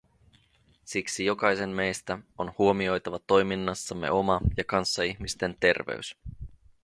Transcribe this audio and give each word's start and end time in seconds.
Siksi 0.85 1.25
jokaisen 1.25 1.69
meistä 1.69 2.17
on 2.37 2.53
huomioitava 2.57 3.19
toiminnassamme 3.19 4.11
oma 4.11 4.41
ja 4.57 4.63
kanssaihmisten 4.63 5.57
terveys. 5.59 6.15